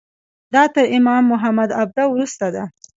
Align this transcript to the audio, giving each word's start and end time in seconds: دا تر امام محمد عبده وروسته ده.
دا 0.53 0.63
تر 0.73 0.85
امام 0.97 1.23
محمد 1.31 1.69
عبده 1.81 2.03
وروسته 2.09 2.45
ده. 2.55 2.63